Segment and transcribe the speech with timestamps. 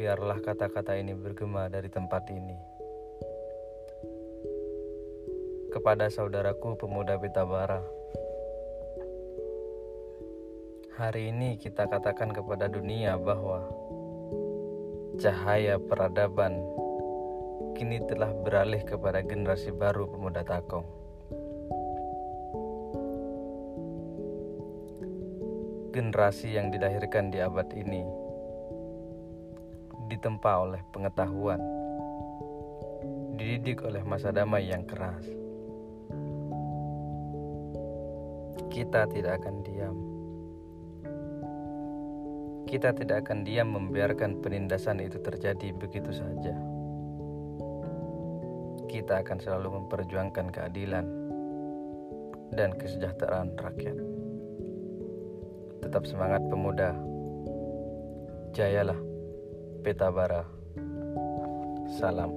[0.00, 2.56] biarlah kata-kata ini bergema dari tempat ini.
[5.68, 7.84] Kepada saudaraku pemuda Pitabara,
[10.96, 13.68] hari ini kita katakan kepada dunia bahwa
[15.20, 16.64] cahaya peradaban
[17.76, 20.88] kini telah beralih kepada generasi baru pemuda Takong.
[25.92, 28.29] Generasi yang dilahirkan di abad ini
[30.10, 31.62] ditempa oleh pengetahuan,
[33.38, 35.22] dididik oleh masa damai yang keras.
[38.74, 39.96] Kita tidak akan diam.
[42.66, 46.54] Kita tidak akan diam membiarkan penindasan itu terjadi begitu saja.
[48.90, 51.06] Kita akan selalu memperjuangkan keadilan
[52.54, 53.98] dan kesejahteraan rakyat.
[55.86, 56.98] Tetap semangat pemuda.
[58.54, 59.09] Jayalah.
[59.80, 60.44] Peta Bara.
[61.98, 62.30] Salam.